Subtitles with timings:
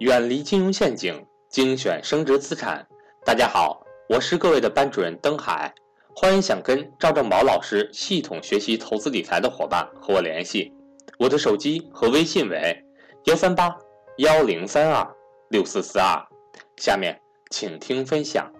[0.00, 2.86] 远离金融陷阱，精选升值资产。
[3.22, 5.74] 大家好，我是各位的班主任登海，
[6.16, 10.72] 欢迎想跟赵正宝老师系统学习投资理财的伙伴和我联系，
[11.18, 12.82] 我的手机和微信为
[13.24, 13.76] 幺三八
[14.16, 15.06] 幺零三二
[15.50, 16.18] 六四四二。
[16.78, 18.50] 下面请听分享。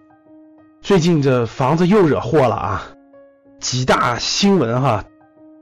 [0.83, 2.95] 最近这房子又惹祸了啊！
[3.61, 5.02] 几大新闻哈，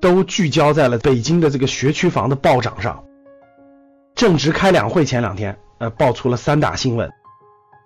[0.01, 3.05] 都聚焦在了北京的这个学区房的暴涨上。
[4.17, 7.11] 正值开两会前两天，呃，爆出了三大新闻。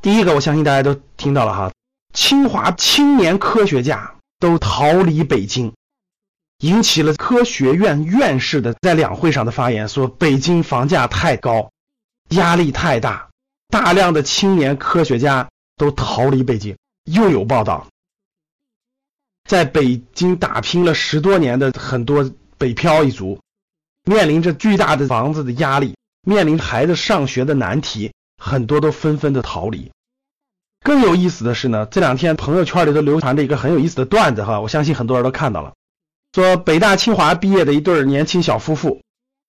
[0.01, 1.73] 第一个，我相信大家都听到了哈，
[2.13, 5.73] 清华青年科学家都逃离北京，
[6.59, 11.71] 引起了科学院院士的在两会上的发言，说北京房价太高，
[12.31, 13.29] 压力太大，
[13.69, 16.77] 大量的青年科学家都逃离北京。
[17.05, 17.87] 又有报道，
[19.49, 23.41] 在北京打拼了十多年的很多北漂一族，
[24.05, 29.91] 面临着巨大的房子的压力，面临孩子上学的难题，很多都纷纷的逃离。
[30.85, 35.75] 更有意思的是呢，这两天朋友圈里都流传着一个很有意思的段子哈，我相信很多人都看到了，
[36.33, 39.01] 说北大清华毕业的一对年轻小夫妇，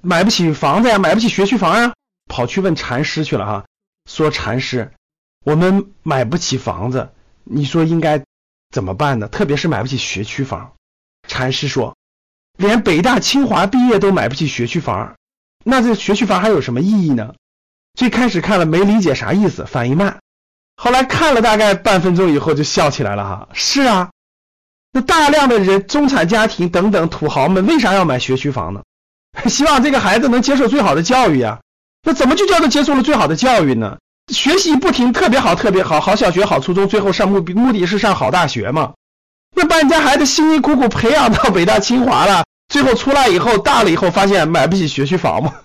[0.04, 1.94] 买不起房子呀，买不起学区房呀，
[2.30, 3.66] 跑去问禅师去了哈，
[4.10, 4.92] 说禅师，
[5.44, 7.10] 我们买不起房子。
[7.46, 8.24] 你说应该
[8.72, 9.28] 怎么办呢？
[9.28, 10.74] 特别是买不起学区房。
[11.28, 11.98] 禅师说，
[12.58, 15.16] 连北大清华毕业都买不起学区房，
[15.64, 17.34] 那这学区房还有什么意义呢？
[17.96, 20.18] 最开始看了没理解啥意思，反应慢。
[20.76, 23.48] 后来看了大概半分钟以后就笑起来了哈。
[23.54, 24.10] 是啊，
[24.92, 28.82] 那大量的人中产家庭等等土豪们为啥要买学区房呢？
[29.50, 31.60] 希望这个孩子能接受最好的教育呀。
[32.06, 33.98] 那怎么就叫做接受了最好的教育呢？
[34.32, 38.94] 学习不停，特别好，特别好，好小学，好初中，最后上目目的是上好大学嘛？
[39.56, 42.44] 那把人家孩子辛辛苦苦培养到北大清华了，
[42.74, 45.60] 最后出来以后，大了以后发现买不起学区房吗？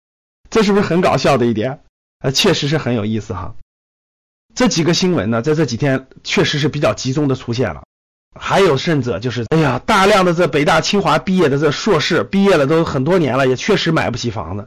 [0.48, 1.80] 这是不是很搞笑的一点？
[2.20, 3.54] 呃，确实是很有意思哈。
[4.54, 7.82] 这几个新闻呢，在这几天确实是比较集中的出现了。
[8.40, 14.66] 还有甚者就是，哎呀，大量的这北大清华毕业的这硕士毕业了都很多年了，也确实买不起房子。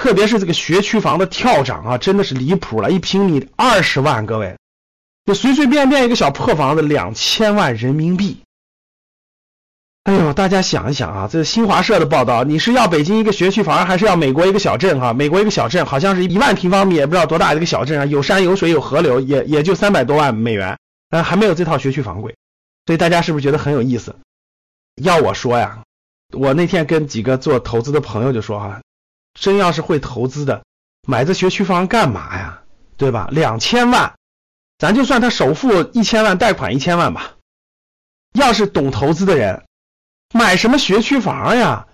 [0.00, 4.56] 特别是这个学区房的跳涨啊，真的是离谱了，一平米二十万，各位，
[5.26, 8.40] 就随随便便一个小破房子两千万人民币。
[10.04, 15.00] 哎呦，大家想一想啊，这新华社的报道，你是要北京一个学区房，还是要美国一个小镇？
[15.00, 20.78] 哈，美国一个小镇好像是一万平方米，也不知道多大的一个小镇啊，有山有水有河流，也也就三百多万美元，
[21.08, 22.36] 但还没有这套学区房贵。
[22.84, 24.14] 所以大家是不是觉得很有意思？
[25.02, 25.82] 要我说呀，
[26.32, 28.80] 我那天跟几个做投资的朋友就说哈。
[29.40, 30.62] 真要是会投资的，
[31.08, 32.60] 买这学区房干嘛呀？
[32.96, 33.28] 对吧？
[33.32, 34.14] 两千万，
[34.78, 37.32] 咱就算他首付一千万，贷款一千万吧。
[38.34, 39.64] 要是懂投资的人，
[40.36, 41.86] 买什么学区房呀？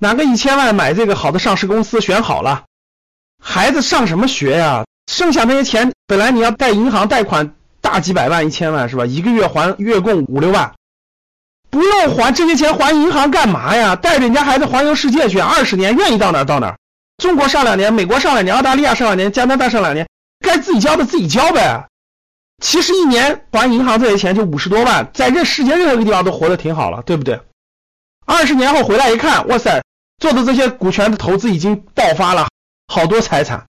[0.00, 2.64] 拿个一千万买这个好的上市公司，选好了，
[3.40, 4.84] 孩子上什么学呀？
[5.06, 9.06] 剩下那些钱，本来你要贷银行贷款大几百万、一千万是吧？
[9.06, 10.72] 一个月还月供五六万。
[11.70, 13.94] 不用还这些钱，还银行干嘛呀？
[13.94, 16.76] 带着人家孩子环游世界去，二十年愿意到哪到哪。
[17.18, 20.08] 中国上两年，美国上两年，澳大利亚上两年，加拿大上两年，
[20.40, 21.86] 该自己交的自己交呗。
[22.60, 27.40] 其实一年还银行这些钱就五十多万，在这世界任何一个地方都活得挺好了，对不对？
[28.24, 29.82] 二十年后回来一看，哇塞，
[30.18, 32.48] 做的这些股权的投资已经爆发了
[32.88, 33.66] 好多财产，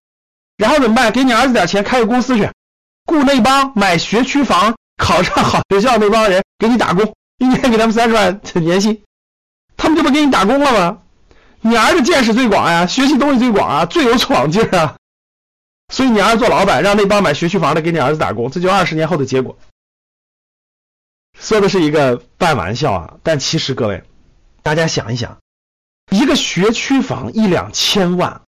[0.57, 1.11] 然后怎么办？
[1.11, 2.49] 给你儿子点钱，开个公司去，
[3.05, 9.03] 雇那帮买学区房、考上好学校那帮人给你打工，一年给他们三十万年薪，
[9.75, 10.99] 他们就不给你打工了吗？
[11.61, 14.95] 你儿子见识最广呀，学习东西最广啊，最有闯劲啊，
[15.91, 19.57] 所以你儿子做老板，让那帮买学区房的给你儿子打工，这就二十年后的结果。
[21.39, 24.03] 说的是一个半玩笑啊，但其实各位，
[24.65, 25.37] 大家想一想，
[26.09, 28.41] 一个学区房一两千万，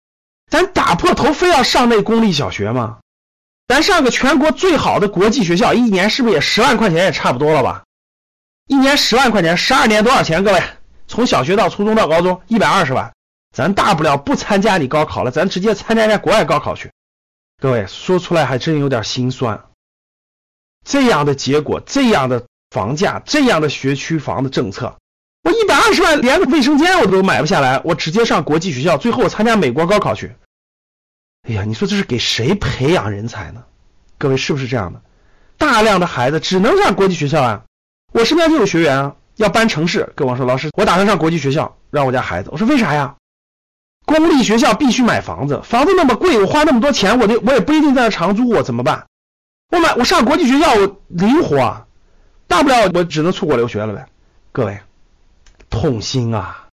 [0.49, 2.99] 咱打破头非要上那公立小学吗？
[3.67, 7.83] 咱上个全国最好的国际学校，一年是不是也十万块钱也差不多了吧？
[8.67, 10.41] 一年十万块钱，十二年多少钱？
[10.41, 10.63] 各位？
[11.05, 13.13] 从小学到初中到高中一百二十万，
[13.53, 16.93] 咱大不了不参加你高考了，咱直接参加人家国外高考去。
[17.61, 19.65] 各位说出来还真有点心酸。
[20.85, 24.95] 这样的结果，这样的房价，这样的学区房的政策，
[25.45, 30.35] 我一百二十万连个卫生间我都买不下来，我直接上国际学校，最后我参加美国高考去。
[31.47, 33.63] 哎呀，你说这是给谁培养人才呢？
[34.17, 34.99] 各位是不是这样的？
[35.55, 37.63] 大量的孩子只能上国际学校啊！
[38.11, 39.15] 我身边就有学员啊。
[39.35, 42.49] 要搬城市，跟我说老师，我打算上国际学校，让我家孩子。
[42.51, 43.15] 我说为啥呀？
[44.05, 49.05] 公立学校必须买房子，房子那么贵，我花那么多钱，我就我也不一定在那长租，我怎么办？
[49.71, 51.85] 我买我上国际学校，我灵活啊，
[52.47, 54.05] 大不了我只能出国留学了呗。
[54.53, 54.79] 各位，
[55.69, 56.67] 痛心啊！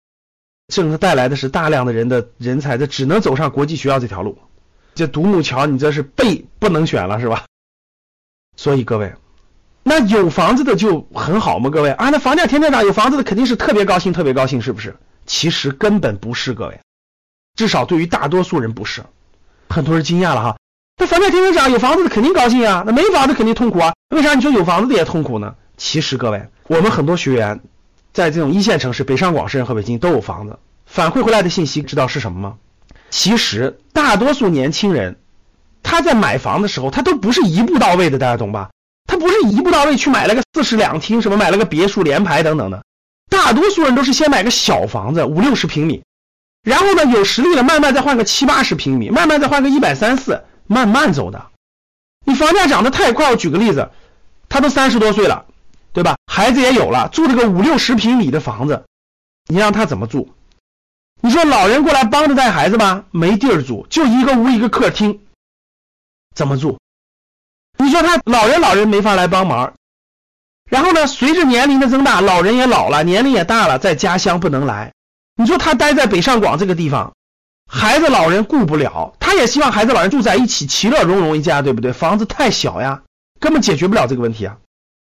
[0.69, 4.38] 政策带来的是大量的人的人才，这只能走上国际学校这条路。
[4.94, 7.44] 这独木桥你这是背不能选了是吧？
[8.56, 9.14] 所以各位，
[9.85, 11.70] 那有房子的就很好吗？
[11.70, 14.96] 各位啊，那房价天天涨，有房子的肯定是特别高兴，特别高兴，是不是？
[15.25, 16.81] 其实根本不是，各位，
[17.55, 19.05] 至少对于大多数人不是。
[19.69, 20.56] 很多人惊讶了哈，
[20.96, 23.94] 那房价天天涨，有房子的肯定高兴啊，那没房子肯定痛苦啊。
[24.11, 25.55] 为啥你说有房子的也痛苦呢？
[25.76, 27.61] 其实各位，我们很多学员
[28.19, 32.56] 在这种一线城市，北上广深和北京都有房子，反馈回来的信息知道是什么吗？
[33.11, 35.20] 其实大多数年轻人
[35.85, 38.70] 他在买房的时候，他都不是一步到位的，大家懂吧？
[39.06, 42.82] 他不是一步到位去买了个四室两厅，什么买了个别墅联排等等的。
[43.31, 46.03] 大多数人都是先买个小房子，五六十平米，
[46.65, 51.47] 然后呢有实力了，慢慢再换个七八十平米，慢慢再换个一百三四，慢慢走的。
[52.25, 53.88] 你房价涨得太快，我举个例子，
[54.49, 55.44] 他都三十多岁了，
[55.99, 56.15] 对吧？
[56.31, 58.85] 孩子也有了，住了个五六十平米的房子，
[59.49, 60.33] 你让他怎么住？
[61.21, 63.06] 你说老人过来帮着带孩子吗？
[63.11, 65.19] 没地儿住，就一个屋一个客厅，
[66.37, 66.79] 怎么住？
[67.79, 69.75] 你说他老人老人没法来帮忙。
[70.71, 71.09] 然后呢？
[71.09, 74.93] 随着年龄的增大，老人也老了，年龄也大了，在家乡不能来。
[75.35, 77.12] 你说他待在北上广这个地方，
[77.67, 81.93] 孩子老人顾不了，他也希望孩子老人住在一起，其乐融融一家，对不对？
[81.93, 83.03] 房子太小呀，
[83.41, 84.59] 根本解决不了这个问题啊。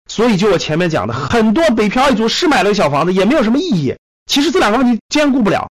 [0.08, 3.94] 所以就我前面讲的，很多北漂一族是买了个小房子，也没有什么意义。
[4.26, 5.68] 其实这两个问题兼顾不了，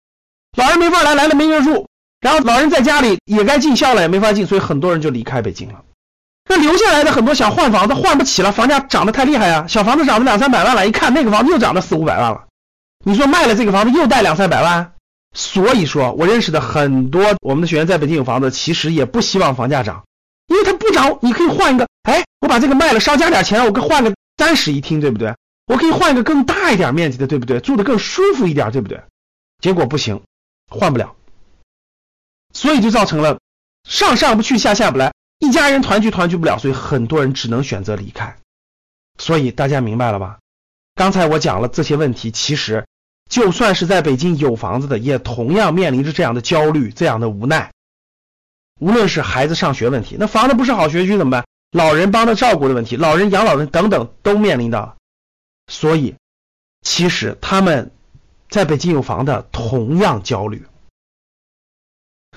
[0.56, 1.88] 老人没法来，来了没人住，
[2.20, 5.82] 然后老人在家里也该尽孝了，也没法尽，所以很多人就离开北京了。
[6.48, 9.66] 那留下来的很多想换房子换不起了，房价涨得太厉害呀！
[9.68, 12.44] 小房子涨了两三百万了，一看那个房子又涨了四五百万了，
[13.04, 14.92] 你说卖了这个房子又贷两三百万，
[15.34, 20.04] 所以说我认识的很多我们的学员在北京有房子，其实也不希望房价涨，
[20.46, 25.34] 因为它不涨，你可以换一个，哎，我把这个卖了，稍加点钱，我可换个三室一厅，对不对？
[25.66, 27.60] 我可以换一个更大一点面积的，对不对？
[27.60, 29.02] 住的更舒服一点，对不对？
[29.60, 30.22] 结果不行，
[30.68, 31.16] 换不了，
[32.52, 33.38] 所以就造成了
[33.88, 35.12] 上上不去，下下不来。
[35.38, 38.36] 一家人团聚团聚不了，所以很多人只能选择离开。
[39.18, 40.38] 所以大家明白了吧？
[40.94, 42.86] 刚才我讲了这些问题，其实
[43.28, 47.70] 就算是在北京有房子的，也同样面临着这样的焦虑、这样的无奈。
[48.80, 51.44] 无论是孩子上学问题，那房子不是好学区怎么办？
[51.76, 54.96] 老人帮着照顾的问题，老人养老人等等都面临到。
[55.70, 56.14] 所以，
[56.80, 57.90] 其实他们
[58.48, 60.64] 在北京有房的同样焦虑。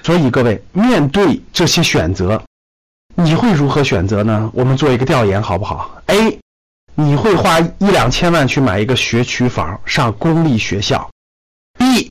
[0.03, 2.43] 所以各位面对这些选择。
[3.15, 4.51] 你会如何选择呢？
[4.53, 6.39] 我们做一个调研好不好？A，
[6.95, 11.09] 你会花一两千万去买一个学区房上公立学校
[11.77, 12.09] ？B，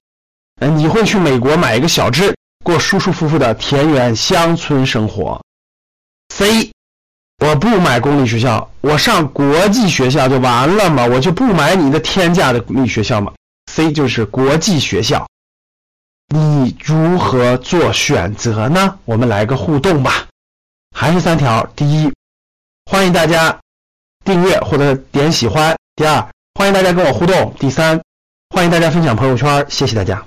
[0.60, 2.34] 你会去美国买一个小镇
[2.64, 5.42] 过舒舒服服的田园乡村生活
[6.34, 6.72] ？C，
[7.38, 11.06] 我不买公立学校，我上国际学校就完了吗？
[11.06, 13.32] 我就不买你的天价的公立学校吗
[13.72, 15.26] ？C 就是国际学校，
[16.34, 18.98] 你如何做选择呢？
[19.04, 20.26] 我们来个互动吧。
[20.96, 22.12] 还是三条：第一，
[22.90, 23.56] 欢迎大家
[24.24, 28.00] 订阅或者点喜欢；第二，欢迎大家跟我互动；第三，
[28.54, 29.64] 欢迎大家分享朋友圈。
[29.68, 30.26] 谢谢大家。